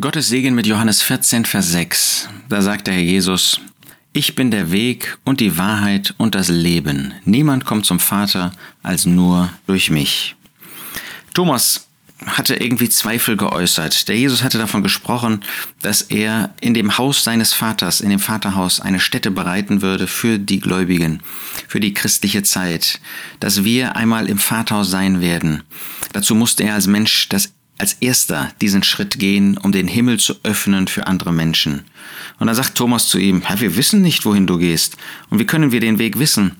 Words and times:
Gottes 0.00 0.28
Segen 0.28 0.54
mit 0.54 0.64
Johannes 0.64 1.02
14, 1.02 1.44
Vers 1.44 1.72
6. 1.72 2.28
Da 2.48 2.62
sagt 2.62 2.86
der 2.86 2.94
Herr 2.94 3.02
Jesus, 3.02 3.60
ich 4.12 4.36
bin 4.36 4.52
der 4.52 4.70
Weg 4.70 5.18
und 5.24 5.40
die 5.40 5.58
Wahrheit 5.58 6.14
und 6.18 6.36
das 6.36 6.46
Leben. 6.46 7.14
Niemand 7.24 7.64
kommt 7.64 7.84
zum 7.84 7.98
Vater 7.98 8.52
als 8.84 9.06
nur 9.06 9.52
durch 9.66 9.90
mich. 9.90 10.36
Thomas 11.34 11.88
hatte 12.24 12.54
irgendwie 12.54 12.88
Zweifel 12.88 13.36
geäußert. 13.36 14.06
Der 14.06 14.16
Jesus 14.16 14.44
hatte 14.44 14.58
davon 14.58 14.84
gesprochen, 14.84 15.42
dass 15.82 16.02
er 16.02 16.54
in 16.60 16.74
dem 16.74 16.96
Haus 16.96 17.24
seines 17.24 17.52
Vaters, 17.52 18.00
in 18.00 18.10
dem 18.10 18.20
Vaterhaus, 18.20 18.80
eine 18.80 19.00
Stätte 19.00 19.32
bereiten 19.32 19.82
würde 19.82 20.06
für 20.06 20.38
die 20.38 20.60
Gläubigen, 20.60 21.24
für 21.66 21.80
die 21.80 21.92
christliche 21.92 22.44
Zeit, 22.44 23.00
dass 23.40 23.64
wir 23.64 23.96
einmal 23.96 24.28
im 24.28 24.38
Vaterhaus 24.38 24.90
sein 24.90 25.20
werden. 25.20 25.64
Dazu 26.12 26.36
musste 26.36 26.62
er 26.62 26.74
als 26.74 26.86
Mensch 26.86 27.28
das 27.30 27.52
als 27.78 27.94
erster 28.00 28.52
diesen 28.60 28.82
Schritt 28.82 29.18
gehen, 29.18 29.56
um 29.56 29.72
den 29.72 29.88
Himmel 29.88 30.18
zu 30.18 30.34
öffnen 30.42 30.88
für 30.88 31.06
andere 31.06 31.32
Menschen. 31.32 31.84
Und 32.38 32.46
dann 32.46 32.56
sagt 32.56 32.74
Thomas 32.74 33.08
zu 33.08 33.18
ihm, 33.18 33.42
Herr, 33.42 33.60
wir 33.60 33.76
wissen 33.76 34.02
nicht, 34.02 34.24
wohin 34.24 34.46
du 34.46 34.58
gehst. 34.58 34.96
Und 35.30 35.38
wie 35.38 35.46
können 35.46 35.72
wir 35.72 35.80
den 35.80 35.98
Weg 35.98 36.18
wissen? 36.18 36.56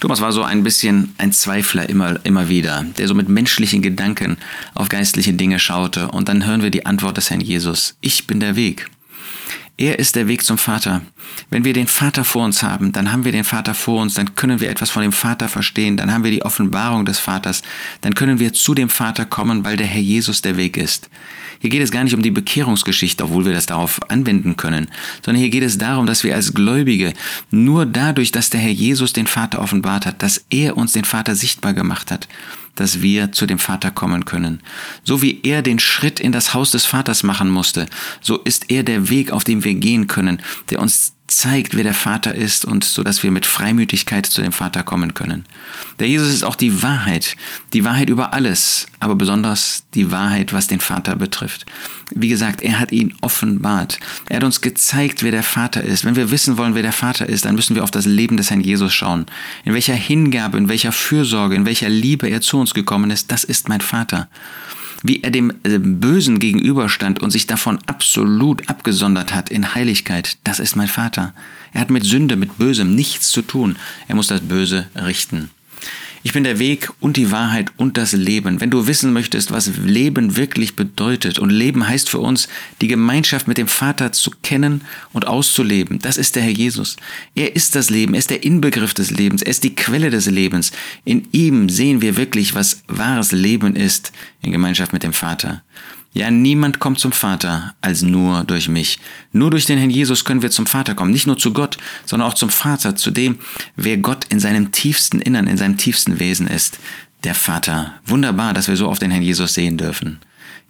Thomas 0.00 0.20
war 0.20 0.32
so 0.32 0.42
ein 0.42 0.62
bisschen 0.62 1.14
ein 1.18 1.32
Zweifler 1.32 1.88
immer, 1.88 2.24
immer 2.24 2.48
wieder, 2.48 2.84
der 2.98 3.08
so 3.08 3.14
mit 3.14 3.28
menschlichen 3.28 3.82
Gedanken 3.82 4.36
auf 4.74 4.88
geistliche 4.88 5.32
Dinge 5.32 5.58
schaute. 5.58 6.08
Und 6.08 6.28
dann 6.28 6.46
hören 6.46 6.62
wir 6.62 6.70
die 6.70 6.86
Antwort 6.86 7.16
des 7.16 7.30
Herrn 7.30 7.40
Jesus, 7.40 7.96
ich 8.00 8.26
bin 8.26 8.40
der 8.40 8.56
Weg. 8.56 8.88
Er 9.78 9.98
ist 9.98 10.16
der 10.16 10.26
Weg 10.26 10.42
zum 10.42 10.56
Vater. 10.56 11.02
Wenn 11.50 11.66
wir 11.66 11.74
den 11.74 11.86
Vater 11.86 12.24
vor 12.24 12.46
uns 12.46 12.62
haben, 12.62 12.92
dann 12.92 13.12
haben 13.12 13.26
wir 13.26 13.32
den 13.32 13.44
Vater 13.44 13.74
vor 13.74 14.00
uns, 14.00 14.14
dann 14.14 14.34
können 14.34 14.60
wir 14.60 14.70
etwas 14.70 14.88
von 14.88 15.02
dem 15.02 15.12
Vater 15.12 15.50
verstehen, 15.50 15.98
dann 15.98 16.10
haben 16.10 16.24
wir 16.24 16.30
die 16.30 16.42
Offenbarung 16.42 17.04
des 17.04 17.18
Vaters, 17.18 17.62
dann 18.00 18.14
können 18.14 18.38
wir 18.38 18.54
zu 18.54 18.74
dem 18.74 18.88
Vater 18.88 19.26
kommen, 19.26 19.66
weil 19.66 19.76
der 19.76 19.86
Herr 19.86 20.00
Jesus 20.00 20.40
der 20.40 20.56
Weg 20.56 20.78
ist. 20.78 21.10
Hier 21.58 21.68
geht 21.68 21.82
es 21.82 21.90
gar 21.90 22.04
nicht 22.04 22.14
um 22.14 22.22
die 22.22 22.30
Bekehrungsgeschichte, 22.30 23.24
obwohl 23.24 23.44
wir 23.44 23.52
das 23.52 23.66
darauf 23.66 24.00
anwenden 24.10 24.56
können, 24.56 24.88
sondern 25.22 25.42
hier 25.42 25.50
geht 25.50 25.62
es 25.62 25.76
darum, 25.76 26.06
dass 26.06 26.24
wir 26.24 26.34
als 26.34 26.54
Gläubige 26.54 27.12
nur 27.50 27.84
dadurch, 27.84 28.32
dass 28.32 28.48
der 28.48 28.60
Herr 28.60 28.70
Jesus 28.70 29.12
den 29.12 29.26
Vater 29.26 29.60
offenbart 29.60 30.06
hat, 30.06 30.22
dass 30.22 30.42
er 30.48 30.78
uns 30.78 30.92
den 30.92 31.04
Vater 31.04 31.34
sichtbar 31.34 31.74
gemacht 31.74 32.10
hat, 32.10 32.28
dass 32.76 33.02
wir 33.02 33.32
zu 33.32 33.46
dem 33.46 33.58
Vater 33.58 33.90
kommen 33.90 34.24
können. 34.24 34.60
So 35.02 35.22
wie 35.22 35.40
er 35.42 35.62
den 35.62 35.78
Schritt 35.78 36.20
in 36.20 36.32
das 36.32 36.54
Haus 36.54 36.70
des 36.70 36.84
Vaters 36.84 37.22
machen 37.22 37.50
musste, 37.50 37.86
so 38.20 38.38
ist 38.38 38.70
er 38.70 38.82
der 38.82 39.08
Weg, 39.08 39.32
auf 39.32 39.44
dem 39.44 39.64
wir 39.64 39.74
gehen 39.74 40.06
können, 40.06 40.40
der 40.70 40.80
uns 40.80 41.15
zeigt, 41.28 41.76
wer 41.76 41.82
der 41.82 41.94
Vater 41.94 42.34
ist 42.34 42.64
und 42.64 42.84
so, 42.84 43.02
dass 43.02 43.22
wir 43.22 43.30
mit 43.30 43.46
Freimütigkeit 43.46 44.26
zu 44.26 44.42
dem 44.42 44.52
Vater 44.52 44.82
kommen 44.82 45.14
können. 45.14 45.44
Der 45.98 46.08
Jesus 46.08 46.28
ist 46.28 46.44
auch 46.44 46.54
die 46.54 46.82
Wahrheit, 46.82 47.36
die 47.72 47.84
Wahrheit 47.84 48.08
über 48.10 48.32
alles, 48.32 48.86
aber 49.00 49.16
besonders 49.16 49.84
die 49.94 50.12
Wahrheit, 50.12 50.52
was 50.52 50.68
den 50.68 50.80
Vater 50.80 51.16
betrifft. 51.16 51.66
Wie 52.14 52.28
gesagt, 52.28 52.62
er 52.62 52.78
hat 52.78 52.92
ihn 52.92 53.14
offenbart. 53.22 53.98
Er 54.28 54.36
hat 54.36 54.44
uns 54.44 54.60
gezeigt, 54.60 55.22
wer 55.22 55.32
der 55.32 55.42
Vater 55.42 55.82
ist. 55.82 56.04
Wenn 56.04 56.16
wir 56.16 56.30
wissen 56.30 56.58
wollen, 56.58 56.76
wer 56.76 56.82
der 56.82 56.92
Vater 56.92 57.28
ist, 57.28 57.44
dann 57.44 57.56
müssen 57.56 57.74
wir 57.74 57.82
auf 57.82 57.90
das 57.90 58.06
Leben 58.06 58.36
des 58.36 58.50
Herrn 58.50 58.60
Jesus 58.60 58.94
schauen. 58.94 59.26
In 59.64 59.74
welcher 59.74 59.94
Hingabe, 59.94 60.58
in 60.58 60.68
welcher 60.68 60.92
Fürsorge, 60.92 61.56
in 61.56 61.66
welcher 61.66 61.88
Liebe 61.88 62.28
er 62.28 62.40
zu 62.40 62.58
uns 62.58 62.74
gekommen 62.74 63.10
ist, 63.10 63.32
das 63.32 63.42
ist 63.42 63.68
mein 63.68 63.80
Vater 63.80 64.28
wie 65.02 65.22
er 65.22 65.30
dem 65.30 65.50
äh, 65.62 65.78
Bösen 65.78 66.38
gegenüberstand 66.38 67.22
und 67.22 67.30
sich 67.30 67.46
davon 67.46 67.78
absolut 67.86 68.68
abgesondert 68.68 69.34
hat 69.34 69.50
in 69.50 69.74
Heiligkeit, 69.74 70.38
das 70.44 70.60
ist 70.60 70.76
mein 70.76 70.88
Vater. 70.88 71.34
Er 71.72 71.80
hat 71.80 71.90
mit 71.90 72.04
Sünde, 72.04 72.36
mit 72.36 72.58
Bösem 72.58 72.94
nichts 72.94 73.30
zu 73.30 73.42
tun. 73.42 73.76
Er 74.08 74.14
muss 74.14 74.28
das 74.28 74.40
Böse 74.40 74.86
richten. 74.94 75.50
Ich 76.22 76.32
bin 76.32 76.44
der 76.44 76.58
Weg 76.58 76.90
und 77.00 77.16
die 77.16 77.30
Wahrheit 77.30 77.70
und 77.76 77.96
das 77.96 78.12
Leben. 78.12 78.60
Wenn 78.60 78.70
du 78.70 78.86
wissen 78.86 79.12
möchtest, 79.12 79.52
was 79.52 79.70
Leben 79.76 80.36
wirklich 80.36 80.74
bedeutet, 80.74 81.38
und 81.38 81.50
Leben 81.50 81.86
heißt 81.88 82.08
für 82.08 82.18
uns, 82.18 82.48
die 82.80 82.88
Gemeinschaft 82.88 83.48
mit 83.48 83.58
dem 83.58 83.68
Vater 83.68 84.12
zu 84.12 84.30
kennen 84.42 84.82
und 85.12 85.26
auszuleben, 85.26 85.98
das 86.00 86.16
ist 86.16 86.36
der 86.36 86.42
Herr 86.42 86.50
Jesus. 86.50 86.96
Er 87.34 87.54
ist 87.54 87.74
das 87.74 87.90
Leben, 87.90 88.14
er 88.14 88.18
ist 88.18 88.30
der 88.30 88.44
Inbegriff 88.44 88.94
des 88.94 89.10
Lebens, 89.10 89.42
er 89.42 89.50
ist 89.50 89.64
die 89.64 89.74
Quelle 89.74 90.10
des 90.10 90.26
Lebens. 90.26 90.72
In 91.04 91.28
ihm 91.32 91.68
sehen 91.68 92.02
wir 92.02 92.16
wirklich, 92.16 92.54
was 92.54 92.82
wahres 92.88 93.32
Leben 93.32 93.76
ist 93.76 94.12
in 94.42 94.52
Gemeinschaft 94.52 94.92
mit 94.92 95.02
dem 95.02 95.12
Vater. 95.12 95.62
Ja, 96.16 96.30
niemand 96.30 96.78
kommt 96.78 96.98
zum 96.98 97.12
Vater 97.12 97.74
als 97.82 98.00
nur 98.00 98.42
durch 98.44 98.70
mich. 98.70 98.98
Nur 99.32 99.50
durch 99.50 99.66
den 99.66 99.76
Herrn 99.76 99.90
Jesus 99.90 100.24
können 100.24 100.40
wir 100.40 100.50
zum 100.50 100.64
Vater 100.64 100.94
kommen. 100.94 101.10
Nicht 101.10 101.26
nur 101.26 101.36
zu 101.36 101.52
Gott, 101.52 101.76
sondern 102.06 102.26
auch 102.26 102.32
zum 102.32 102.48
Vater, 102.48 102.96
zu 102.96 103.10
dem, 103.10 103.38
wer 103.76 103.98
Gott 103.98 104.24
in 104.30 104.40
seinem 104.40 104.72
tiefsten 104.72 105.20
Innern, 105.20 105.46
in 105.46 105.58
seinem 105.58 105.76
tiefsten 105.76 106.18
Wesen 106.18 106.46
ist. 106.46 106.78
Der 107.24 107.34
Vater. 107.34 107.96
Wunderbar, 108.06 108.54
dass 108.54 108.66
wir 108.66 108.76
so 108.76 108.88
auf 108.88 108.98
den 108.98 109.10
Herrn 109.10 109.22
Jesus 109.22 109.52
sehen 109.52 109.76
dürfen. 109.76 110.20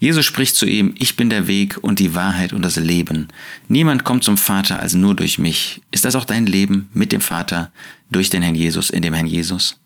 Jesus 0.00 0.26
spricht 0.26 0.56
zu 0.56 0.66
ihm, 0.66 0.96
ich 0.98 1.14
bin 1.14 1.30
der 1.30 1.46
Weg 1.46 1.78
und 1.80 2.00
die 2.00 2.16
Wahrheit 2.16 2.52
und 2.52 2.62
das 2.62 2.74
Leben. 2.74 3.28
Niemand 3.68 4.02
kommt 4.02 4.24
zum 4.24 4.38
Vater 4.38 4.80
als 4.80 4.94
nur 4.94 5.14
durch 5.14 5.38
mich. 5.38 5.80
Ist 5.92 6.04
das 6.04 6.16
auch 6.16 6.24
dein 6.24 6.46
Leben 6.46 6.88
mit 6.92 7.12
dem 7.12 7.20
Vater 7.20 7.70
durch 8.10 8.30
den 8.30 8.42
Herrn 8.42 8.56
Jesus, 8.56 8.90
in 8.90 9.02
dem 9.02 9.14
Herrn 9.14 9.28
Jesus? 9.28 9.78